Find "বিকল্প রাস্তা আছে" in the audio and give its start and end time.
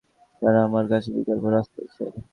1.15-2.03